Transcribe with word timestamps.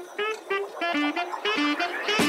Thank 0.00 0.20
you. 2.20 2.27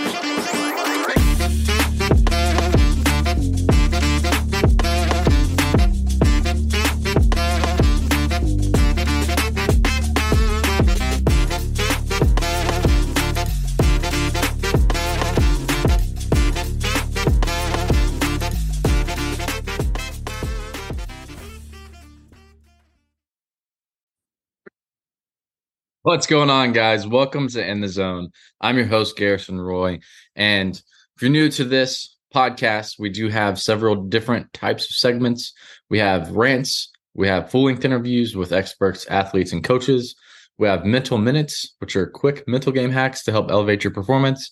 What's 26.04 26.28
going 26.28 26.50
on, 26.50 26.72
guys? 26.72 27.06
Welcome 27.06 27.50
to 27.50 27.62
In 27.62 27.82
the 27.82 27.90
Zone. 27.90 28.32
I'm 28.62 28.78
your 28.78 28.86
host, 28.86 29.18
Garrison 29.18 29.60
Roy. 29.60 30.00
And 30.34 30.74
if 30.74 31.22
you're 31.22 31.30
new 31.30 31.50
to 31.50 31.66
this 31.66 32.16
podcast, 32.34 32.98
we 32.98 33.10
do 33.10 33.28
have 33.28 33.60
several 33.60 33.96
different 33.96 34.54
types 34.54 34.86
of 34.86 34.96
segments. 34.96 35.52
We 35.90 36.00
have 36.00 36.32
rants, 36.32 36.90
we 37.16 37.28
have 37.28 37.52
full 37.52 37.66
length 37.66 37.84
interviews 37.84 38.34
with 38.34 38.54
experts, 38.54 39.08
athletes, 39.08 39.52
and 39.52 39.62
coaches. 39.62 40.16
We 40.58 40.70
have 40.70 40.86
mental 40.86 41.18
minutes, 41.18 41.76
which 41.80 41.98
are 41.98 42.08
quick 42.08 42.48
mental 42.48 42.72
game 42.72 42.92
hacks 42.92 43.26
to 43.26 43.34
help 43.34 43.52
elevate 43.52 43.84
your 43.84 43.92
performance. 43.92 44.50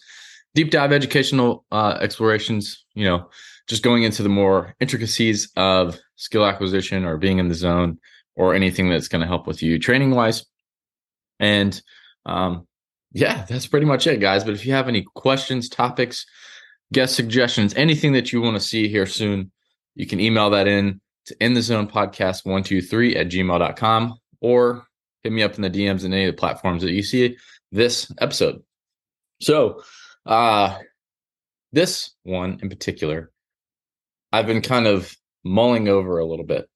Deep 0.54 0.70
dive 0.70 0.92
educational 0.92 1.64
uh, 1.72 1.98
explorations, 2.02 2.84
you 2.94 3.06
know, 3.06 3.30
just 3.68 3.84
going 3.84 4.04
into 4.04 4.22
the 4.22 4.28
more 4.28 4.76
intricacies 4.82 5.50
of 5.56 5.98
skill 6.18 6.46
acquisition 6.46 7.06
or 7.06 7.16
being 7.16 7.40
in 7.40 7.48
the 7.48 7.56
zone 7.56 8.00
or 8.36 8.54
anything 8.54 8.90
that's 8.90 9.08
going 9.08 9.22
to 9.22 9.28
help 9.28 9.48
with 9.48 9.64
you 9.64 9.80
training 9.80 10.12
wise 10.12 10.46
and 11.40 11.82
um, 12.26 12.68
yeah, 13.14 13.46
that's 13.48 13.68
pretty 13.68 13.86
much 13.86 14.08
it, 14.08 14.20
guys. 14.20 14.44
But 14.44 14.54
if 14.54 14.66
you 14.66 14.74
have 14.74 14.88
any 14.88 15.06
questions, 15.16 15.70
topics, 15.70 16.26
guest 16.94 17.16
suggestions, 17.16 17.74
anything 17.76 18.14
that 18.14 18.32
you 18.32 18.42
want 18.42 18.56
to 18.56 18.62
see 18.66 18.88
here 18.88 19.06
soon, 19.06 19.52
you 19.96 20.06
can 20.06 20.20
email 20.20 20.50
that 20.52 20.68
in 20.68 21.02
to 21.26 21.36
in 21.44 21.54
the 21.54 21.62
zone 21.62 21.88
podcast 21.88 22.46
123 22.46 23.16
at 23.16 23.30
gmail.com 23.30 24.18
or 24.42 24.86
hit 25.24 25.32
me 25.32 25.44
up 25.44 25.56
in 25.56 25.62
the 25.62 25.70
DMs 25.70 26.04
in 26.06 26.14
any 26.14 26.26
of 26.26 26.36
the 26.36 26.40
platforms 26.40 26.84
that 26.84 26.92
you 26.92 27.04
see 27.04 27.38
this 27.72 28.12
episode. 28.20 28.62
So, 29.42 29.84
uh, 30.26 30.78
this 31.72 32.14
one 32.24 32.60
in 32.62 32.70
particular, 32.70 33.32
I've 34.32 34.48
been 34.48 34.62
kind 34.62 34.88
of 34.88 35.16
mulling 35.44 35.88
over 35.88 36.20
a 36.20 36.26
little 36.26 36.46
bit. 36.46 36.70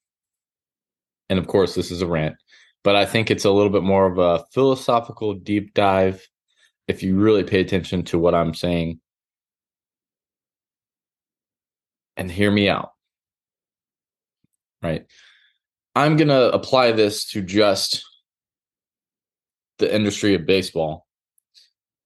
And 1.30 1.40
of 1.40 1.48
course, 1.48 1.76
this 1.76 1.92
is 1.92 2.02
a 2.02 2.08
rant 2.08 2.36
but 2.84 2.96
I 2.96 3.06
think 3.06 3.30
it's 3.30 3.46
a 3.46 3.52
little 3.52 3.72
bit 3.72 3.84
more 3.84 4.06
of 4.06 4.18
a 4.18 4.46
philosophical 4.54 5.34
deep 5.34 5.74
dive 5.74 6.28
if 6.88 7.04
you 7.04 7.16
really 7.16 7.44
pay 7.44 7.62
attention 7.62 8.04
to 8.06 8.20
what 8.20 8.36
I'm 8.36 8.54
saying 8.54 9.00
and 12.18 12.32
hear 12.32 12.52
me 12.52 12.70
out. 12.70 12.92
Right? 14.82 15.06
I'm 15.96 16.18
going 16.18 16.30
to 16.30 16.52
apply 16.52 16.92
this 16.94 17.26
to 17.32 17.42
just 17.42 18.04
the 19.78 19.94
industry 19.94 20.34
of 20.36 20.46
baseball. 20.46 21.06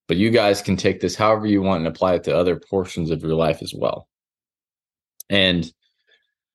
But 0.07 0.17
you 0.17 0.29
guys 0.29 0.61
can 0.61 0.77
take 0.77 0.99
this 0.99 1.15
however 1.15 1.47
you 1.47 1.61
want 1.61 1.79
and 1.79 1.87
apply 1.87 2.15
it 2.15 2.23
to 2.25 2.35
other 2.35 2.59
portions 2.59 3.09
of 3.09 3.21
your 3.21 3.33
life 3.33 3.61
as 3.61 3.73
well. 3.73 4.07
And 5.29 5.71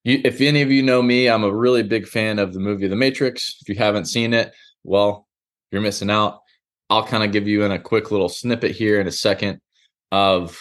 you, 0.05 0.21
if 0.25 0.41
any 0.41 0.63
of 0.63 0.71
you 0.71 0.83
know 0.83 1.03
me, 1.03 1.29
I'm 1.29 1.45
a 1.45 1.55
really 1.55 1.83
big 1.83 2.07
fan 2.07 2.39
of 2.39 2.53
the 2.53 2.61
movie 2.61 2.89
The 2.89 2.97
Matrix. 2.97 3.57
If 3.61 3.69
you 3.69 3.75
haven't 3.75 4.07
seen 4.07 4.33
it, 4.33 4.53
well, 4.83 5.27
you're 5.71 5.83
missing 5.83 6.11
out. 6.11 6.41
I'll 6.89 7.07
kind 7.07 7.23
of 7.23 7.33
give 7.33 7.47
you 7.47 7.63
in 7.63 7.71
a 7.73 7.79
quick 7.79 8.11
little 8.11 8.29
snippet 8.29 8.73
here 8.73 9.01
in 9.01 9.07
a 9.07 9.13
second 9.13 9.61
of 10.11 10.61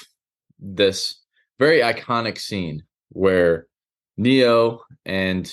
this 0.59 1.21
very 1.57 1.79
iconic 1.79 2.37
scene 2.37 2.83
where 3.09 3.67
Neo 4.17 4.81
and 5.05 5.51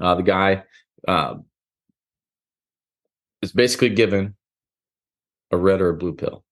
uh, 0.00 0.14
the 0.16 0.22
guy 0.22 0.64
uh, 1.06 1.34
is 3.42 3.52
basically 3.52 3.90
given 3.90 4.34
a 5.50 5.56
red 5.56 5.80
or 5.80 5.90
a 5.90 5.96
blue 5.96 6.14
pill. 6.14 6.44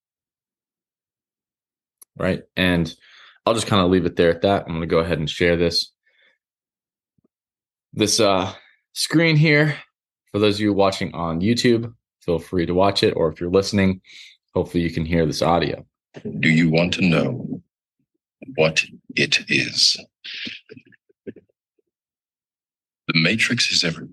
Right. 2.16 2.42
And 2.56 2.92
I'll 3.46 3.54
just 3.54 3.66
kind 3.66 3.82
of 3.82 3.90
leave 3.90 4.06
it 4.06 4.16
there 4.16 4.30
at 4.30 4.42
that. 4.42 4.62
I'm 4.62 4.72
going 4.72 4.80
to 4.80 4.86
go 4.86 4.98
ahead 4.98 5.18
and 5.18 5.30
share 5.30 5.56
this 5.56 5.92
this 7.92 8.20
uh, 8.20 8.52
screen 8.92 9.36
here. 9.36 9.76
For 10.32 10.38
those 10.38 10.56
of 10.56 10.60
you 10.60 10.72
watching 10.72 11.14
on 11.14 11.40
YouTube, 11.40 11.92
feel 12.20 12.38
free 12.38 12.66
to 12.66 12.74
watch 12.74 13.02
it. 13.02 13.12
Or 13.12 13.30
if 13.30 13.40
you're 13.40 13.50
listening, 13.50 14.00
hopefully 14.54 14.82
you 14.82 14.90
can 14.90 15.04
hear 15.04 15.24
this 15.24 15.42
audio. 15.42 15.84
Do 16.40 16.48
you 16.48 16.70
want 16.70 16.92
to 16.94 17.02
know 17.02 17.62
what 18.56 18.84
it 19.16 19.38
is? 19.48 19.96
The 21.26 23.14
matrix 23.14 23.70
is 23.72 23.84
everywhere. 23.84 24.12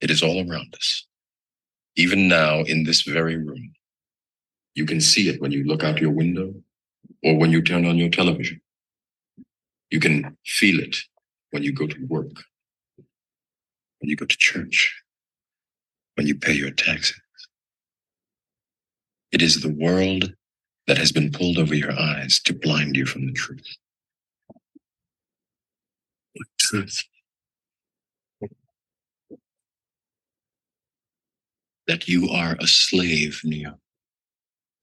It 0.00 0.10
is 0.10 0.22
all 0.22 0.38
around 0.48 0.72
us. 0.74 1.06
Even 1.96 2.28
now 2.28 2.60
in 2.60 2.84
this 2.84 3.02
very 3.02 3.36
room. 3.36 3.72
You 4.74 4.86
can 4.86 5.00
see 5.00 5.28
it 5.28 5.40
when 5.40 5.50
you 5.50 5.64
look 5.64 5.82
out 5.82 6.00
your 6.00 6.12
window 6.12 6.54
or 7.24 7.36
when 7.36 7.50
you 7.50 7.60
turn 7.60 7.84
on 7.84 7.96
your 7.96 8.10
television. 8.10 8.60
You 9.90 9.98
can 9.98 10.36
feel 10.46 10.78
it 10.78 10.96
when 11.50 11.64
you 11.64 11.72
go 11.72 11.88
to 11.88 12.06
work 12.06 12.44
when 14.00 14.10
you 14.10 14.16
go 14.16 14.26
to 14.26 14.36
church, 14.36 15.02
when 16.14 16.26
you 16.26 16.34
pay 16.36 16.52
your 16.52 16.70
taxes. 16.70 17.20
It 19.32 19.42
is 19.42 19.60
the 19.60 19.72
world 19.72 20.34
that 20.86 20.98
has 20.98 21.12
been 21.12 21.30
pulled 21.30 21.58
over 21.58 21.74
your 21.74 21.92
eyes 21.92 22.40
to 22.44 22.54
blind 22.54 22.96
you 22.96 23.06
from 23.06 23.26
the 23.26 23.32
truth. 23.32 23.76
The 26.34 26.44
truth. 26.58 27.04
That 31.86 32.08
you 32.08 32.28
are 32.30 32.56
a 32.60 32.66
slave, 32.66 33.40
Neo. 33.44 33.78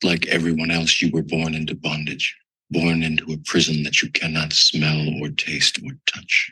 Like 0.04 0.28
everyone 0.28 0.72
else, 0.72 1.02
you 1.02 1.12
were 1.12 1.24
born 1.24 1.56
into 1.56 1.76
bondage, 1.76 2.36
born 2.72 3.04
into 3.04 3.32
a 3.34 3.38
prison 3.46 3.84
that 3.84 4.02
you 4.02 4.12
cannot 4.12 4.54
smell 4.54 5.08
or 5.22 5.30
taste 5.30 5.80
or 5.84 5.94
touch. 6.08 6.52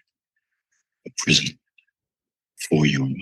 A 1.07 1.11
prison 1.17 1.59
for 2.69 2.85
you. 2.85 3.15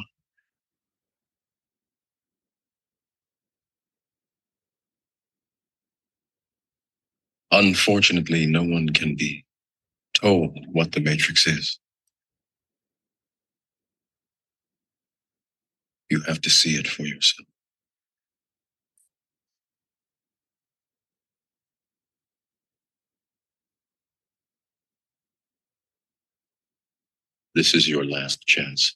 Unfortunately, 7.51 8.45
no 8.45 8.63
one 8.63 8.89
can 8.89 9.15
be 9.15 9.45
told 10.13 10.57
what 10.71 10.91
the 10.93 11.01
matrix 11.01 11.47
is. 11.47 11.79
You 16.09 16.21
have 16.27 16.41
to 16.41 16.49
see 16.49 16.75
it 16.75 16.87
for 16.87 17.03
yourself. 17.03 17.47
This 27.55 27.73
is 27.73 27.87
your 27.87 28.05
last 28.05 28.45
chance. 28.47 28.95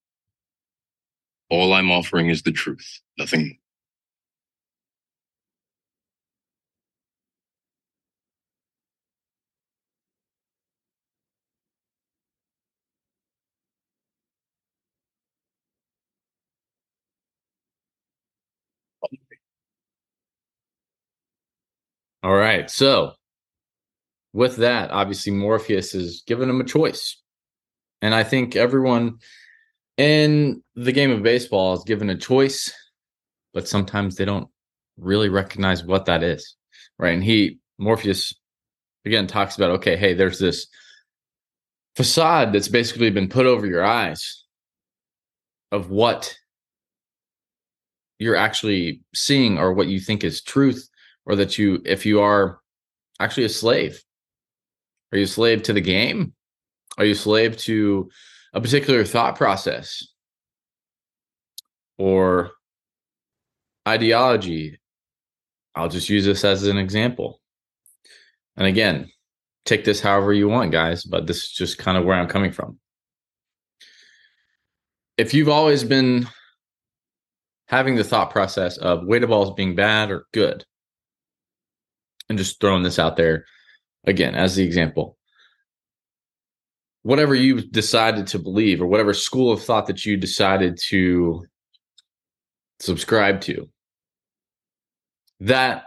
all 1.51 1.73
I'm 1.73 1.91
offering 1.91 2.29
is 2.29 2.43
the 2.43 2.53
truth, 2.53 3.01
nothing. 3.19 3.59
All 22.23 22.35
right. 22.35 22.69
So, 22.69 23.13
with 24.33 24.57
that, 24.57 24.91
obviously, 24.91 25.33
Morpheus 25.33 25.95
is 25.95 26.23
giving 26.27 26.49
him 26.49 26.61
a 26.61 26.65
choice. 26.65 27.17
And 28.01 28.15
I 28.15 28.23
think 28.23 28.55
everyone 28.55 29.19
in 30.01 30.63
the 30.73 30.91
game 30.91 31.11
of 31.11 31.21
baseball 31.21 31.75
is 31.75 31.83
given 31.83 32.09
a 32.09 32.17
choice, 32.17 32.73
but 33.53 33.67
sometimes 33.67 34.15
they 34.15 34.25
don't 34.25 34.47
really 34.97 35.29
recognize 35.29 35.83
what 35.83 36.05
that 36.05 36.23
is. 36.23 36.55
right? 36.97 37.13
And 37.13 37.23
he 37.23 37.59
Morpheus 37.77 38.33
again 39.05 39.27
talks 39.27 39.57
about 39.57 39.69
okay, 39.71 39.95
hey, 39.95 40.15
there's 40.15 40.39
this 40.39 40.65
facade 41.95 42.51
that's 42.51 42.67
basically 42.67 43.11
been 43.11 43.29
put 43.29 43.45
over 43.45 43.67
your 43.67 43.85
eyes 43.85 44.43
of 45.71 45.91
what 45.91 46.35
you're 48.17 48.35
actually 48.35 49.01
seeing 49.13 49.59
or 49.59 49.71
what 49.71 49.87
you 49.87 49.99
think 49.99 50.23
is 50.23 50.41
truth 50.41 50.89
or 51.27 51.35
that 51.35 51.59
you 51.59 51.79
if 51.85 52.07
you 52.07 52.21
are 52.21 52.59
actually 53.19 53.45
a 53.45 53.49
slave 53.49 54.03
are 55.11 55.17
you 55.19 55.25
a 55.25 55.27
slave 55.27 55.61
to 55.63 55.73
the 55.73 55.81
game 55.81 56.33
are 56.97 57.05
you 57.05 57.11
a 57.11 57.15
slave 57.15 57.57
to 57.57 58.09
a 58.53 58.61
particular 58.61 59.05
thought 59.05 59.35
process 59.35 60.07
or 61.97 62.51
ideology. 63.87 64.79
I'll 65.75 65.89
just 65.89 66.09
use 66.09 66.25
this 66.25 66.43
as 66.43 66.63
an 66.63 66.77
example. 66.77 67.39
And 68.57 68.67
again 68.67 69.11
take 69.65 69.85
this 69.85 70.01
however 70.01 70.33
you 70.33 70.47
want 70.47 70.71
guys 70.71 71.03
but 71.03 71.27
this 71.27 71.43
is 71.43 71.51
just 71.51 71.77
kind 71.77 71.97
of 71.97 72.03
where 72.03 72.17
i'm 72.17 72.27
coming 72.27 72.51
from. 72.51 72.79
If 75.17 75.33
you've 75.33 75.49
always 75.49 75.83
been 75.83 76.27
having 77.67 77.95
the 77.95 78.03
thought 78.03 78.31
process 78.31 78.77
of 78.77 79.05
weighted 79.05 79.29
balls 79.29 79.53
being 79.53 79.75
bad 79.75 80.09
or 80.09 80.25
good, 80.33 80.65
and 82.27 82.37
just 82.37 82.59
throwing 82.59 82.83
this 82.83 82.97
out 82.97 83.17
there 83.17 83.45
again 84.05 84.35
as 84.35 84.55
the 84.55 84.63
example. 84.63 85.17
Whatever 87.03 87.33
you 87.33 87.61
decided 87.61 88.27
to 88.27 88.39
believe, 88.39 88.81
or 88.81 88.87
whatever 88.87 89.13
school 89.13 89.51
of 89.51 89.63
thought 89.63 89.87
that 89.87 90.05
you 90.05 90.17
decided 90.17 90.77
to 90.89 91.43
subscribe 92.79 93.41
to, 93.41 93.67
that 95.39 95.85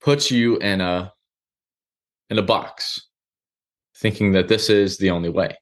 puts 0.00 0.30
you 0.30 0.58
in 0.58 0.80
a 0.80 1.12
in 2.30 2.38
a 2.38 2.42
box, 2.42 3.08
thinking 3.96 4.32
that 4.32 4.48
this 4.48 4.68
is 4.68 4.98
the 4.98 5.10
only 5.10 5.30
way, 5.30 5.56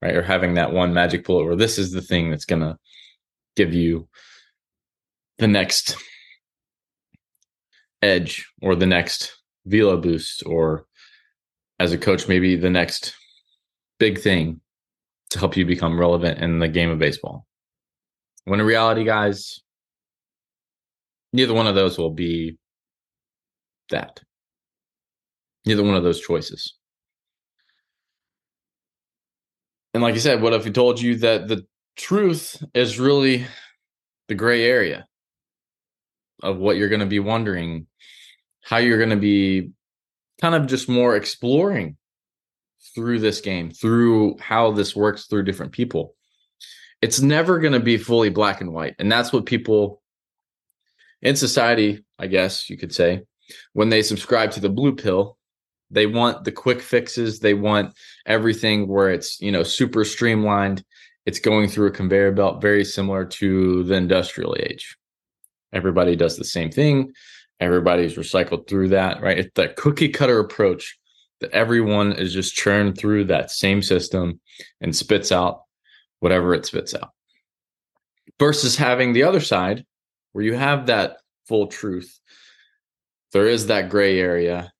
right? 0.00 0.14
Or 0.14 0.22
having 0.22 0.54
that 0.54 0.72
one 0.72 0.94
magic 0.94 1.24
bullet 1.24 1.44
where 1.44 1.56
this 1.56 1.78
is 1.78 1.90
the 1.90 2.00
thing 2.00 2.30
that's 2.30 2.44
gonna 2.44 2.78
give 3.56 3.74
you 3.74 4.08
the 5.38 5.48
next 5.48 5.96
edge 8.02 8.46
or 8.62 8.76
the 8.76 8.86
next 8.86 9.36
velo 9.64 9.96
boost 9.96 10.44
or 10.46 10.86
as 11.78 11.92
a 11.92 11.98
coach 11.98 12.28
maybe 12.28 12.56
the 12.56 12.70
next 12.70 13.14
big 13.98 14.20
thing 14.20 14.60
to 15.30 15.38
help 15.38 15.56
you 15.56 15.66
become 15.66 15.98
relevant 15.98 16.38
in 16.38 16.58
the 16.58 16.68
game 16.68 16.90
of 16.90 16.98
baseball. 16.98 17.46
When 18.44 18.60
in 18.60 18.66
reality 18.66 19.04
guys 19.04 19.60
neither 21.32 21.54
one 21.54 21.66
of 21.66 21.74
those 21.74 21.98
will 21.98 22.10
be 22.10 22.56
that. 23.90 24.20
Neither 25.64 25.82
one 25.82 25.96
of 25.96 26.04
those 26.04 26.20
choices. 26.20 26.74
And 29.92 30.02
like 30.02 30.14
i 30.14 30.18
said 30.18 30.42
what 30.42 30.52
if 30.52 30.64
we 30.64 30.70
told 30.70 31.00
you 31.00 31.16
that 31.16 31.48
the 31.48 31.66
truth 31.96 32.62
is 32.74 33.00
really 33.00 33.46
the 34.28 34.34
gray 34.34 34.64
area 34.64 35.06
of 36.42 36.58
what 36.58 36.76
you're 36.76 36.90
going 36.90 37.00
to 37.00 37.06
be 37.06 37.18
wondering, 37.18 37.86
how 38.62 38.76
you're 38.76 38.98
going 38.98 39.10
to 39.10 39.16
be 39.16 39.70
kind 40.40 40.54
of 40.54 40.66
just 40.66 40.88
more 40.88 41.16
exploring 41.16 41.96
through 42.94 43.20
this 43.20 43.40
game, 43.40 43.70
through 43.70 44.38
how 44.38 44.72
this 44.72 44.94
works 44.94 45.26
through 45.26 45.44
different 45.44 45.72
people. 45.72 46.14
It's 47.02 47.20
never 47.20 47.58
going 47.58 47.72
to 47.72 47.80
be 47.80 47.98
fully 47.98 48.30
black 48.30 48.60
and 48.60 48.72
white. 48.72 48.94
And 48.98 49.10
that's 49.10 49.32
what 49.32 49.46
people 49.46 50.02
in 51.22 51.36
society, 51.36 52.04
I 52.18 52.26
guess 52.26 52.70
you 52.70 52.76
could 52.76 52.94
say, 52.94 53.22
when 53.72 53.88
they 53.88 54.02
subscribe 54.02 54.50
to 54.52 54.60
the 54.60 54.68
blue 54.68 54.94
pill, 54.94 55.38
they 55.90 56.06
want 56.06 56.44
the 56.44 56.52
quick 56.52 56.80
fixes. 56.80 57.38
They 57.38 57.54
want 57.54 57.94
everything 58.26 58.88
where 58.88 59.10
it's, 59.10 59.40
you 59.40 59.52
know, 59.52 59.62
super 59.62 60.04
streamlined. 60.04 60.84
It's 61.26 61.38
going 61.38 61.68
through 61.68 61.88
a 61.88 61.92
conveyor 61.92 62.32
belt, 62.32 62.60
very 62.60 62.84
similar 62.84 63.24
to 63.24 63.84
the 63.84 63.94
industrial 63.94 64.56
age. 64.58 64.96
Everybody 65.72 66.16
does 66.16 66.36
the 66.36 66.44
same 66.44 66.70
thing. 66.70 67.12
Everybody's 67.60 68.16
recycled 68.16 68.68
through 68.68 68.88
that, 68.90 69.22
right? 69.22 69.38
It's 69.38 69.52
that 69.54 69.76
cookie 69.76 70.08
cutter 70.08 70.38
approach 70.38 70.98
that 71.40 71.50
everyone 71.52 72.12
is 72.12 72.32
just 72.32 72.54
churned 72.54 72.96
through 72.96 73.24
that 73.24 73.50
same 73.50 73.82
system 73.82 74.40
and 74.80 74.94
spits 74.94 75.30
out 75.32 75.62
whatever 76.20 76.54
it 76.54 76.66
spits 76.66 76.94
out. 76.94 77.10
Versus 78.38 78.76
having 78.76 79.12
the 79.12 79.22
other 79.22 79.40
side 79.40 79.84
where 80.32 80.44
you 80.44 80.54
have 80.54 80.86
that 80.86 81.18
full 81.46 81.66
truth. 81.66 82.18
There 83.32 83.48
is 83.48 83.66
that 83.66 83.90
gray 83.90 84.18
area. 84.18 84.72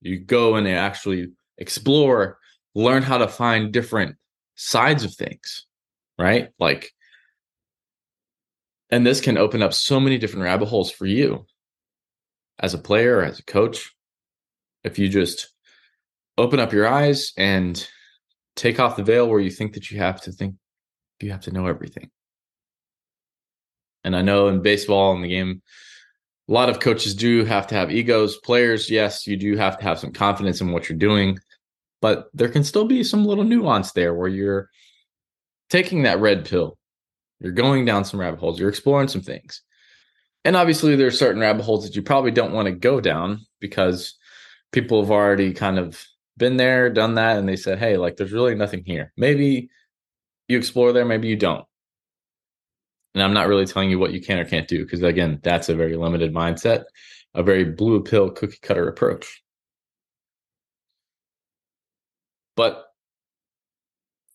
You 0.00 0.18
go 0.18 0.56
and 0.56 0.68
actually 0.68 1.32
explore, 1.58 2.38
learn 2.74 3.02
how 3.02 3.18
to 3.18 3.28
find 3.28 3.72
different 3.72 4.16
sides 4.56 5.04
of 5.04 5.14
things, 5.14 5.66
right? 6.18 6.50
Like 6.58 6.92
and 8.90 9.06
this 9.06 9.20
can 9.20 9.38
open 9.38 9.62
up 9.62 9.74
so 9.74 9.98
many 9.98 10.18
different 10.18 10.44
rabbit 10.44 10.66
holes 10.66 10.90
for 10.90 11.06
you 11.06 11.46
as 12.58 12.74
a 12.74 12.78
player, 12.78 13.22
as 13.22 13.38
a 13.38 13.44
coach. 13.44 13.92
If 14.84 14.98
you 14.98 15.08
just 15.08 15.53
open 16.36 16.60
up 16.60 16.72
your 16.72 16.86
eyes 16.86 17.32
and 17.36 17.86
take 18.56 18.80
off 18.80 18.96
the 18.96 19.02
veil 19.02 19.28
where 19.28 19.40
you 19.40 19.50
think 19.50 19.74
that 19.74 19.90
you 19.90 19.98
have 19.98 20.20
to 20.22 20.32
think 20.32 20.56
you 21.20 21.30
have 21.30 21.42
to 21.42 21.52
know 21.52 21.66
everything. 21.66 22.10
And 24.02 24.14
I 24.14 24.22
know 24.22 24.48
in 24.48 24.60
baseball 24.60 25.14
in 25.14 25.22
the 25.22 25.28
game, 25.28 25.62
a 26.48 26.52
lot 26.52 26.68
of 26.68 26.80
coaches 26.80 27.14
do 27.14 27.44
have 27.44 27.66
to 27.68 27.74
have 27.74 27.90
egos. 27.90 28.36
Players, 28.38 28.90
yes, 28.90 29.26
you 29.26 29.36
do 29.36 29.56
have 29.56 29.78
to 29.78 29.84
have 29.84 29.98
some 29.98 30.12
confidence 30.12 30.60
in 30.60 30.72
what 30.72 30.88
you're 30.88 30.98
doing, 30.98 31.38
but 32.02 32.26
there 32.34 32.50
can 32.50 32.64
still 32.64 32.84
be 32.84 33.02
some 33.02 33.24
little 33.24 33.44
nuance 33.44 33.92
there 33.92 34.12
where 34.12 34.28
you're 34.28 34.68
taking 35.70 36.02
that 36.02 36.20
red 36.20 36.44
pill 36.44 36.76
you're 37.44 37.52
going 37.52 37.84
down 37.84 38.06
some 38.06 38.20
rabbit 38.20 38.40
holes. 38.40 38.58
You're 38.58 38.70
exploring 38.70 39.08
some 39.08 39.20
things. 39.20 39.60
And 40.46 40.56
obviously, 40.56 40.96
there's 40.96 41.18
certain 41.18 41.42
rabbit 41.42 41.62
holes 41.62 41.84
that 41.84 41.94
you 41.94 42.02
probably 42.02 42.30
don't 42.30 42.52
want 42.52 42.66
to 42.66 42.72
go 42.72 43.00
down 43.00 43.40
because 43.60 44.14
people 44.72 45.02
have 45.02 45.10
already 45.10 45.52
kind 45.52 45.78
of 45.78 46.02
been 46.36 46.56
there, 46.56 46.90
done 46.90 47.14
that, 47.14 47.38
and 47.38 47.48
they 47.48 47.56
said, 47.56 47.78
hey, 47.78 47.96
like, 47.96 48.16
there's 48.16 48.32
really 48.32 48.54
nothing 48.54 48.82
here. 48.84 49.12
Maybe 49.16 49.70
you 50.48 50.58
explore 50.58 50.92
there, 50.92 51.04
maybe 51.04 51.28
you 51.28 51.36
don't. 51.36 51.64
And 53.14 53.22
I'm 53.22 53.34
not 53.34 53.46
really 53.46 53.66
telling 53.66 53.90
you 53.90 53.98
what 53.98 54.12
you 54.12 54.20
can 54.20 54.38
or 54.38 54.44
can't 54.44 54.66
do 54.66 54.84
because, 54.84 55.02
again, 55.02 55.40
that's 55.42 55.68
a 55.68 55.74
very 55.74 55.96
limited 55.96 56.34
mindset, 56.34 56.84
a 57.34 57.42
very 57.42 57.64
blue 57.64 58.02
pill 58.02 58.30
cookie 58.30 58.58
cutter 58.60 58.88
approach. 58.88 59.42
But 62.56 62.84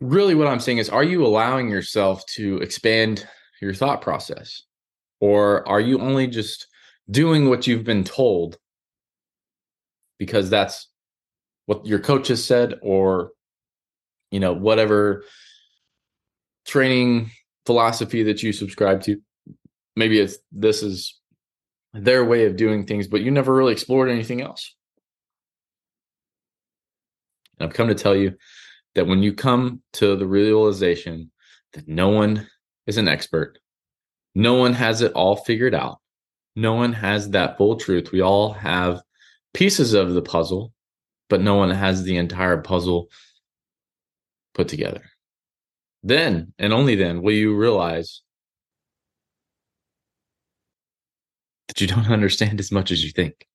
really 0.01 0.36
what 0.36 0.48
I'm 0.48 0.60
saying 0.60 0.77
is 0.77 0.89
are 0.89 1.03
you 1.03 1.25
allowing 1.25 1.70
yourself 1.70 2.25
to 2.36 2.58
expand 2.58 3.27
your 3.62 3.74
thought 3.74 4.01
process? 4.01 4.63
Or 5.20 5.68
are 5.68 5.82
you 5.82 6.00
only 6.00 6.27
just 6.27 6.68
doing 7.12 7.50
what 7.50 7.68
you've 7.68 7.84
been 7.84 8.03
told 8.03 8.58
because 10.18 10.50
that's 10.50 10.88
what 11.70 11.86
your 11.86 12.00
coach 12.00 12.30
has 12.30 12.44
said 12.44 12.80
or 12.82 13.30
you 14.32 14.40
know 14.40 14.54
whatever 14.54 15.24
training 16.66 17.30
philosophy 17.68 18.24
that 18.24 18.42
you 18.42 18.52
subscribe 18.52 19.04
to 19.04 19.22
maybe 19.96 20.20
it's 20.20 20.40
this 20.52 20.82
is 20.82 21.20
their 21.94 22.26
way 22.26 22.48
of 22.48 22.56
doing 22.56 22.88
things 22.88 23.08
but 23.08 23.22
you 23.22 23.30
never 23.30 23.54
really 23.54 23.72
explored 23.72 24.10
anything 24.10 24.42
else 24.42 24.76
and 27.60 27.70
i've 27.70 27.76
come 27.76 27.88
to 27.88 27.94
tell 27.94 28.16
you 28.16 28.36
that 28.96 29.06
when 29.06 29.22
you 29.22 29.32
come 29.32 29.80
to 29.94 30.16
the 30.16 30.26
realization 30.26 31.30
that 31.74 31.88
no 31.88 32.10
one 32.10 32.48
is 32.88 32.98
an 32.98 33.08
expert, 33.08 33.60
no 34.34 34.56
one 34.56 34.74
has 34.74 35.02
it 35.02 35.14
all 35.14 35.36
figured 35.36 35.76
out, 35.76 36.00
no 36.56 36.74
one 36.74 36.94
has 36.94 37.30
that 37.30 37.58
full 37.58 37.76
truth. 37.76 38.12
We 38.12 38.22
all 38.22 38.54
have 38.54 39.02
pieces 39.54 39.94
of 39.94 40.14
the 40.14 40.22
puzzle, 40.24 40.74
but 41.29 41.41
no 41.41 41.55
one 41.55 41.69
has 41.69 42.03
the 42.03 42.17
entire 42.17 42.57
puzzle 42.57 43.09
put 44.53 44.67
together. 44.67 45.03
Then 46.03 46.53
and 46.59 46.74
only 46.74 46.95
then 46.95 47.21
will 47.21 47.33
you 47.33 47.55
realize 47.55 48.21
that 51.67 51.79
you 51.81 51.88
don't 51.88 52.12
understand 52.12 52.59
as 52.59 52.71
much 52.71 52.91
as 52.91 53.03
you 53.03 53.12
think 53.12 53.48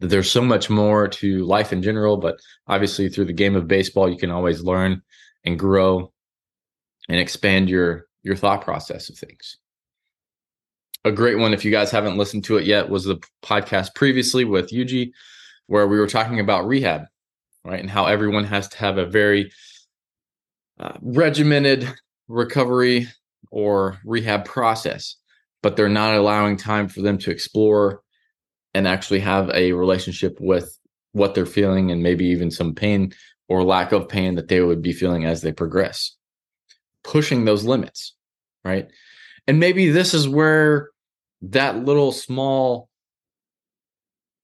That 0.00 0.08
there's 0.08 0.30
so 0.30 0.42
much 0.42 0.68
more 0.70 1.08
to 1.08 1.44
life 1.44 1.72
in 1.72 1.82
general, 1.82 2.16
but 2.16 2.38
obviously 2.66 3.08
through 3.08 3.26
the 3.26 3.32
game 3.32 3.56
of 3.56 3.68
baseball, 3.68 4.10
you 4.10 4.18
can 4.18 4.30
always 4.30 4.62
learn 4.62 5.02
and 5.44 5.58
grow 5.58 6.12
and 7.08 7.20
expand 7.20 7.68
your 7.70 8.06
your 8.22 8.36
thought 8.36 8.62
process 8.62 9.08
of 9.08 9.16
things. 9.16 9.58
A 11.04 11.12
great 11.12 11.38
one, 11.38 11.54
if 11.54 11.64
you 11.64 11.70
guys 11.70 11.92
haven't 11.92 12.16
listened 12.18 12.42
to 12.44 12.56
it 12.56 12.66
yet, 12.66 12.90
was 12.90 13.04
the 13.04 13.22
podcast 13.44 13.94
previously 13.94 14.44
with 14.44 14.70
Yuji, 14.72 15.12
where 15.66 15.86
we 15.86 15.98
were 15.98 16.06
talking 16.06 16.40
about 16.40 16.66
rehab, 16.66 17.02
right, 17.64 17.80
and 17.80 17.90
how 17.90 18.06
everyone 18.06 18.44
has 18.44 18.68
to 18.68 18.78
have 18.78 18.98
a 18.98 19.06
very 19.06 19.50
uh, 20.78 20.92
regimented 21.00 21.88
recovery 22.28 23.08
or 23.50 23.98
rehab 24.04 24.44
process, 24.44 25.16
but 25.62 25.76
they're 25.76 25.88
not 25.88 26.14
allowing 26.14 26.56
time 26.56 26.88
for 26.88 27.00
them 27.02 27.18
to 27.18 27.30
explore 27.30 28.02
and 28.74 28.86
actually 28.86 29.20
have 29.20 29.50
a 29.50 29.72
relationship 29.72 30.36
with 30.40 30.78
what 31.12 31.34
they're 31.34 31.46
feeling 31.46 31.90
and 31.90 32.02
maybe 32.02 32.26
even 32.26 32.50
some 32.50 32.74
pain 32.74 33.12
or 33.48 33.62
lack 33.62 33.92
of 33.92 34.08
pain 34.08 34.34
that 34.34 34.48
they 34.48 34.60
would 34.60 34.82
be 34.82 34.92
feeling 34.92 35.24
as 35.24 35.40
they 35.40 35.52
progress. 35.52 36.14
Pushing 37.04 37.44
those 37.44 37.64
limits, 37.64 38.14
right? 38.64 38.88
And 39.46 39.60
maybe 39.60 39.90
this 39.90 40.12
is 40.12 40.28
where 40.28 40.90
that 41.42 41.84
little 41.84 42.12
small 42.12 42.88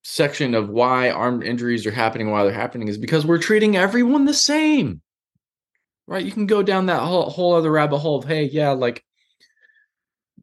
section 0.02 0.54
of 0.54 0.68
why 0.68 1.10
armed 1.10 1.44
injuries 1.44 1.86
are 1.86 1.92
happening 1.92 2.30
why 2.30 2.42
they're 2.42 2.52
happening 2.52 2.88
is 2.88 2.98
because 2.98 3.24
we're 3.24 3.38
treating 3.38 3.76
everyone 3.76 4.24
the 4.24 4.34
same 4.34 5.00
right? 6.06 6.24
You 6.24 6.32
can 6.32 6.46
go 6.46 6.62
down 6.62 6.86
that 6.86 7.00
whole, 7.00 7.30
whole 7.30 7.54
other 7.54 7.70
rabbit 7.70 7.98
hole 7.98 8.18
of 8.18 8.24
hey 8.24 8.44
yeah 8.44 8.70
like 8.70 9.04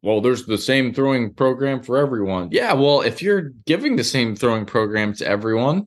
well 0.01 0.21
there's 0.21 0.45
the 0.45 0.57
same 0.57 0.93
throwing 0.93 1.33
program 1.33 1.83
for 1.83 1.97
everyone. 1.97 2.49
Yeah 2.51 2.73
well 2.73 3.01
if 3.01 3.21
you're 3.21 3.51
giving 3.65 3.95
the 3.95 4.03
same 4.03 4.35
throwing 4.35 4.65
program 4.65 5.13
to 5.15 5.27
everyone 5.27 5.85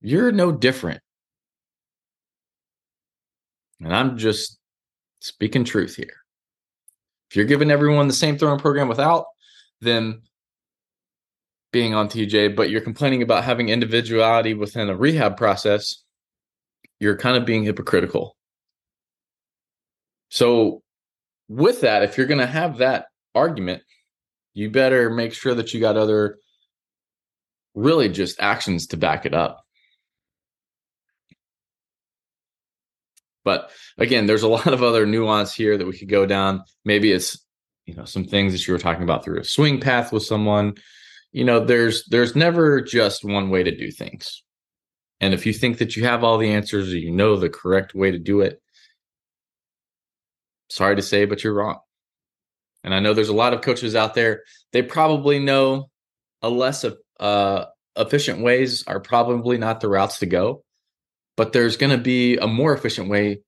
you're 0.00 0.32
no 0.32 0.52
different. 0.52 1.00
And 3.80 3.94
i'm 3.94 4.18
just 4.18 4.58
speaking 5.20 5.64
truth 5.64 5.94
here. 5.96 6.14
If 7.30 7.36
you're 7.36 7.44
giving 7.44 7.70
everyone 7.70 8.08
the 8.08 8.14
same 8.14 8.38
throwing 8.38 8.58
program 8.58 8.88
without 8.88 9.26
them 9.80 10.22
being 11.72 11.94
on 11.94 12.08
TJ, 12.08 12.56
but 12.56 12.70
you're 12.70 12.80
complaining 12.80 13.22
about 13.22 13.44
having 13.44 13.68
individuality 13.68 14.54
within 14.54 14.88
a 14.88 14.96
rehab 14.96 15.36
process, 15.36 16.02
you're 16.98 17.16
kind 17.16 17.36
of 17.36 17.44
being 17.44 17.64
hypocritical. 17.64 18.36
So, 20.30 20.82
with 21.48 21.80
that, 21.82 22.02
if 22.02 22.18
you're 22.18 22.26
going 22.26 22.40
to 22.40 22.46
have 22.46 22.78
that 22.78 23.06
argument, 23.34 23.82
you 24.54 24.70
better 24.70 25.08
make 25.08 25.32
sure 25.32 25.54
that 25.54 25.72
you 25.72 25.80
got 25.80 25.96
other 25.96 26.38
really 27.74 28.08
just 28.08 28.40
actions 28.40 28.88
to 28.88 28.96
back 28.96 29.24
it 29.24 29.34
up. 29.34 29.64
But 33.44 33.70
again, 33.96 34.26
there's 34.26 34.42
a 34.42 34.48
lot 34.58 34.66
of 34.66 34.82
other 34.82 35.06
nuance 35.06 35.54
here 35.54 35.78
that 35.78 35.86
we 35.86 35.96
could 35.96 36.08
go 36.08 36.26
down. 36.26 36.64
Maybe 36.84 37.12
it's 37.12 37.38
you 37.86 37.94
know 37.94 38.04
some 38.04 38.24
things 38.24 38.52
that 38.52 38.66
you 38.66 38.74
were 38.74 38.78
talking 38.78 39.04
about 39.04 39.24
through 39.24 39.40
a 39.40 39.44
swing 39.44 39.80
path 39.80 40.12
with 40.12 40.22
someone 40.22 40.74
you 41.38 41.44
know 41.44 41.64
there's 41.64 42.04
there's 42.06 42.34
never 42.34 42.80
just 42.80 43.24
one 43.24 43.48
way 43.48 43.62
to 43.62 43.70
do 43.70 43.92
things. 43.92 44.42
And 45.20 45.32
if 45.32 45.46
you 45.46 45.52
think 45.52 45.78
that 45.78 45.94
you 45.94 46.04
have 46.04 46.24
all 46.24 46.36
the 46.36 46.50
answers 46.50 46.92
or 46.92 46.98
you 46.98 47.12
know 47.12 47.36
the 47.36 47.48
correct 47.48 47.94
way 47.94 48.10
to 48.10 48.18
do 48.18 48.40
it 48.40 48.60
sorry 50.68 50.96
to 50.96 51.02
say 51.02 51.26
but 51.26 51.44
you're 51.44 51.54
wrong. 51.54 51.78
And 52.82 52.92
i 52.92 52.98
know 52.98 53.14
there's 53.14 53.28
a 53.28 53.42
lot 53.44 53.54
of 53.54 53.60
coaches 53.60 53.94
out 53.94 54.14
there 54.14 54.42
they 54.72 54.82
probably 54.82 55.38
know 55.38 55.90
a 56.42 56.50
less 56.50 56.84
uh, 57.20 57.64
efficient 57.94 58.40
ways 58.40 58.82
are 58.88 58.98
probably 58.98 59.58
not 59.58 59.80
the 59.80 59.88
routes 59.88 60.18
to 60.18 60.26
go 60.26 60.64
but 61.36 61.52
there's 61.52 61.76
going 61.76 61.96
to 61.96 62.02
be 62.02 62.36
a 62.38 62.48
more 62.48 62.74
efficient 62.74 63.08
way 63.08 63.42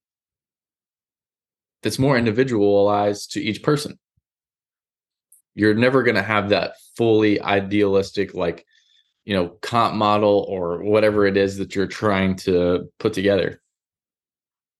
that's 1.82 1.98
more 1.98 2.16
individualized 2.16 3.32
to 3.32 3.40
each 3.40 3.64
person 3.64 3.98
you're 5.54 5.74
never 5.74 6.02
going 6.02 6.16
to 6.16 6.22
have 6.22 6.50
that 6.50 6.74
fully 6.96 7.40
idealistic 7.40 8.34
like 8.34 8.66
you 9.24 9.34
know 9.34 9.48
comp 9.62 9.94
model 9.94 10.44
or 10.48 10.82
whatever 10.82 11.26
it 11.26 11.36
is 11.36 11.56
that 11.58 11.74
you're 11.74 11.86
trying 11.86 12.36
to 12.36 12.90
put 12.98 13.12
together. 13.12 13.60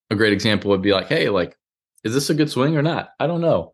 A 0.09 0.15
great 0.15 0.33
example 0.33 0.71
would 0.71 0.81
be 0.81 0.93
like 0.93 1.07
hey 1.07 1.29
like 1.29 1.57
is 2.03 2.13
this 2.13 2.29
a 2.29 2.33
good 2.33 2.49
swing 2.49 2.75
or 2.75 2.81
not? 2.81 3.09
I 3.19 3.27
don't 3.27 3.41
know. 3.41 3.73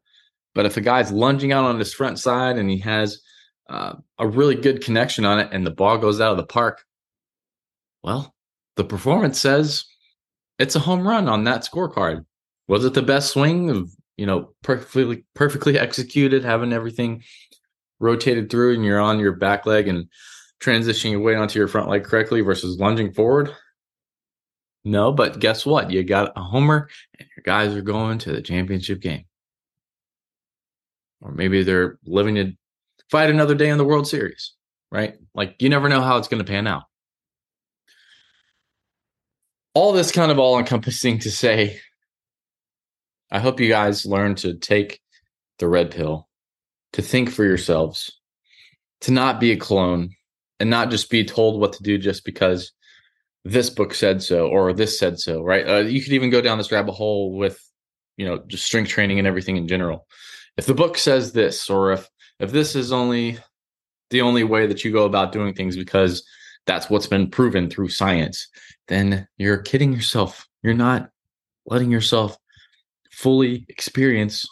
But 0.53 0.65
if 0.65 0.75
a 0.75 0.81
guy's 0.81 1.11
lunging 1.11 1.51
out 1.51 1.65
on 1.65 1.79
his 1.79 1.93
front 1.93 2.19
side 2.19 2.57
and 2.57 2.69
he 2.69 2.79
has 2.79 3.21
uh, 3.69 3.93
a 4.17 4.27
really 4.27 4.55
good 4.55 4.83
connection 4.83 5.23
on 5.23 5.39
it 5.39 5.49
and 5.51 5.65
the 5.65 5.71
ball 5.71 5.97
goes 5.97 6.19
out 6.19 6.31
of 6.31 6.37
the 6.37 6.45
park 6.45 6.85
well 8.01 8.33
the 8.77 8.83
performance 8.83 9.39
says 9.39 9.85
it's 10.59 10.75
a 10.75 10.79
home 10.79 11.07
run 11.07 11.27
on 11.27 11.43
that 11.43 11.65
scorecard. 11.65 12.25
Was 12.67 12.85
it 12.85 12.93
the 12.93 13.01
best 13.01 13.31
swing 13.31 13.69
of 13.69 13.91
you 14.17 14.25
know, 14.25 14.49
perfectly 14.63 15.23
perfectly 15.35 15.79
executed, 15.79 16.43
having 16.43 16.73
everything 16.73 17.23
rotated 17.99 18.49
through 18.49 18.75
and 18.75 18.83
you're 18.83 18.99
on 18.99 19.19
your 19.19 19.33
back 19.33 19.65
leg 19.65 19.87
and 19.87 20.07
transitioning 20.59 21.11
your 21.11 21.21
weight 21.21 21.35
onto 21.35 21.57
your 21.57 21.67
front 21.67 21.89
leg 21.89 22.03
correctly 22.03 22.41
versus 22.41 22.79
lunging 22.79 23.13
forward. 23.13 23.55
No, 24.83 25.11
but 25.11 25.39
guess 25.39 25.65
what? 25.65 25.91
You 25.91 26.03
got 26.03 26.33
a 26.35 26.41
homer 26.41 26.89
and 27.19 27.27
your 27.35 27.43
guys 27.43 27.75
are 27.75 27.81
going 27.81 28.19
to 28.19 28.31
the 28.31 28.41
championship 28.41 29.01
game. 29.01 29.25
Or 31.21 31.31
maybe 31.31 31.63
they're 31.63 31.97
living 32.05 32.35
to 32.35 32.53
fight 33.09 33.29
another 33.29 33.55
day 33.55 33.69
in 33.69 33.77
the 33.77 33.85
World 33.85 34.07
Series, 34.07 34.53
right? 34.91 35.15
Like 35.33 35.55
you 35.59 35.69
never 35.69 35.89
know 35.89 36.01
how 36.01 36.17
it's 36.17 36.27
going 36.27 36.43
to 36.43 36.49
pan 36.49 36.67
out. 36.67 36.83
All 39.73 39.93
this 39.93 40.11
kind 40.11 40.31
of 40.31 40.39
all 40.39 40.57
encompassing 40.57 41.19
to 41.19 41.31
say 41.31 41.79
I 43.31 43.39
hope 43.39 43.59
you 43.59 43.67
guys 43.67 44.05
learn 44.05 44.35
to 44.35 44.53
take 44.53 45.01
the 45.59 45.67
red 45.67 45.91
pill, 45.91 46.27
to 46.93 47.01
think 47.01 47.29
for 47.29 47.43
yourselves, 47.43 48.19
to 49.01 49.11
not 49.11 49.39
be 49.39 49.51
a 49.51 49.57
clone, 49.57 50.15
and 50.59 50.69
not 50.69 50.89
just 50.89 51.09
be 51.09 51.23
told 51.23 51.59
what 51.59 51.73
to 51.73 51.83
do 51.83 51.97
just 51.97 52.25
because 52.25 52.71
this 53.45 53.69
book 53.69 53.93
said 53.93 54.21
so 54.21 54.47
or 54.47 54.73
this 54.73 54.97
said 54.97 55.19
so, 55.19 55.41
right? 55.41 55.67
Uh, 55.67 55.77
you 55.77 56.01
could 56.01 56.13
even 56.13 56.29
go 56.29 56.41
down 56.41 56.57
this 56.57 56.71
rabbit 56.71 56.93
hole 56.93 57.33
with, 57.33 57.59
you 58.17 58.25
know, 58.25 58.43
just 58.47 58.65
strength 58.65 58.89
training 58.89 59.19
and 59.19 59.27
everything 59.27 59.57
in 59.57 59.67
general. 59.67 60.07
If 60.57 60.65
the 60.65 60.73
book 60.73 60.97
says 60.97 61.33
this, 61.33 61.69
or 61.69 61.93
if 61.93 62.09
if 62.39 62.51
this 62.51 62.75
is 62.75 62.91
only 62.91 63.37
the 64.09 64.21
only 64.21 64.43
way 64.43 64.67
that 64.67 64.83
you 64.83 64.91
go 64.91 65.05
about 65.05 65.31
doing 65.31 65.53
things 65.53 65.75
because 65.75 66.25
that's 66.65 66.89
what's 66.89 67.07
been 67.07 67.29
proven 67.29 67.69
through 67.69 67.89
science, 67.89 68.47
then 68.87 69.27
you're 69.37 69.57
kidding 69.57 69.93
yourself. 69.93 70.47
You're 70.63 70.73
not 70.73 71.09
letting 71.65 71.91
yourself 71.91 72.37
fully 73.17 73.65
experience 73.67 74.45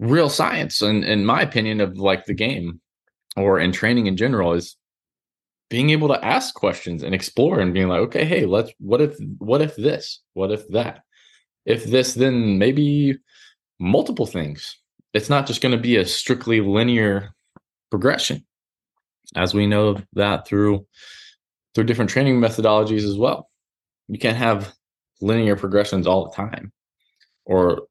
real 0.00 0.28
science 0.28 0.82
and 0.82 1.04
in 1.04 1.24
my 1.24 1.40
opinion 1.40 1.80
of 1.80 1.96
like 1.96 2.24
the 2.24 2.34
game 2.34 2.80
or 3.36 3.60
in 3.60 3.70
training 3.70 4.06
in 4.06 4.16
general 4.16 4.52
is 4.52 4.76
being 5.70 5.90
able 5.90 6.08
to 6.08 6.24
ask 6.24 6.52
questions 6.54 7.04
and 7.04 7.14
explore 7.14 7.60
and 7.60 7.72
being 7.72 7.86
like 7.86 8.00
okay 8.00 8.24
hey 8.24 8.44
let's 8.44 8.72
what 8.80 9.00
if 9.00 9.16
what 9.38 9.62
if 9.62 9.76
this? 9.76 10.20
What 10.34 10.50
if 10.50 10.66
that? 10.68 11.02
If 11.64 11.84
this 11.84 12.14
then 12.14 12.58
maybe 12.58 13.18
multiple 13.78 14.26
things. 14.26 14.76
It's 15.12 15.30
not 15.30 15.46
just 15.46 15.60
going 15.60 15.76
to 15.76 15.80
be 15.80 15.96
a 15.96 16.04
strictly 16.04 16.60
linear 16.60 17.34
progression 17.90 18.44
as 19.36 19.54
we 19.54 19.68
know 19.68 19.98
that 20.14 20.46
through 20.46 20.86
through 21.74 21.84
different 21.84 22.10
training 22.10 22.40
methodologies 22.40 23.08
as 23.08 23.16
well. 23.16 23.48
You 24.08 24.18
can't 24.18 24.36
have 24.36 24.74
linear 25.24 25.56
progressions 25.56 26.06
all 26.06 26.24
the 26.24 26.36
time 26.36 26.70
or 27.44 27.82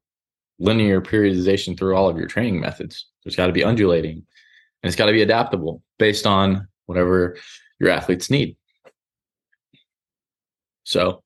linear 0.58 1.00
periodization 1.00 1.76
through 1.76 1.96
all 1.96 2.08
of 2.08 2.16
your 2.16 2.28
training 2.28 2.60
methods. 2.60 3.06
There's 3.24 3.36
got 3.36 3.48
to 3.48 3.52
be 3.52 3.64
undulating 3.64 4.16
and 4.16 4.88
it's 4.88 4.96
got 4.96 5.06
to 5.06 5.12
be 5.12 5.22
adaptable 5.22 5.82
based 5.98 6.26
on 6.26 6.68
whatever 6.86 7.36
your 7.80 7.90
athletes 7.90 8.30
need. 8.30 8.56
So, 10.84 11.22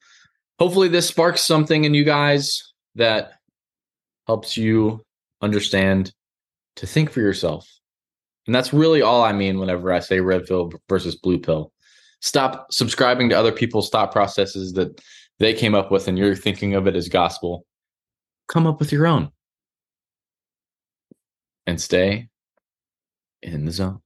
hopefully, 0.59 0.88
this 0.88 1.09
sparks 1.09 1.43
something 1.43 1.85
in 1.85 1.93
you 1.93 2.05
guys 2.05 2.73
that 2.95 3.33
helps 4.27 4.57
you 4.57 5.03
understand 5.43 6.12
to 6.77 6.87
think 6.87 7.11
for 7.11 7.21
yourself. 7.21 7.69
And 8.47 8.55
that's 8.55 8.73
really 8.73 9.03
all 9.03 9.23
I 9.23 9.33
mean 9.33 9.59
whenever 9.59 9.93
I 9.93 9.99
say 9.99 10.21
red 10.21 10.47
pill 10.47 10.73
versus 10.88 11.17
blue 11.17 11.38
pill. 11.38 11.73
Stop 12.21 12.73
subscribing 12.73 13.29
to 13.29 13.38
other 13.38 13.53
people's 13.53 13.91
thought 13.91 14.12
processes 14.12 14.73
that 14.75 15.00
they 15.38 15.54
came 15.54 15.75
up 15.75 15.90
with 15.90 16.09
and 16.09 16.18
you're 16.18 16.35
thinking 16.35 16.75
of 16.75 16.87
it 16.87 16.97
as 16.97 17.09
gospel. 17.09 17.66
Come 18.49 18.66
up 18.66 18.78
with 18.80 18.92
your 18.92 19.07
own 19.07 19.30
and 21.66 21.80
stay 21.80 22.28
in 23.42 23.64
the 23.64 23.73
zone. 23.73 24.00